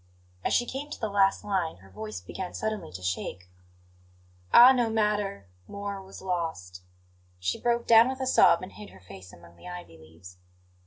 As 0.43 0.51
she 0.51 0.65
came 0.65 0.89
to 0.89 0.99
the 0.99 1.11
last 1.11 1.43
line, 1.45 1.77
her 1.77 1.89
voice 1.91 2.21
began 2.21 2.55
suddenly 2.55 2.91
to 2.93 3.03
shake. 3.03 3.51
"Ah, 4.51 4.71
no 4.71 4.89
matter! 4.89 5.45
More 5.67 6.01
was 6.01 6.23
lost" 6.23 6.81
She 7.39 7.61
broke 7.61 7.85
down 7.85 8.09
with 8.09 8.19
a 8.19 8.25
sob 8.25 8.63
and 8.63 8.71
hid 8.71 8.89
her 8.89 8.99
face 8.99 9.31
among 9.31 9.57
the 9.57 9.67
ivy 9.67 9.99
leaves. 9.99 10.37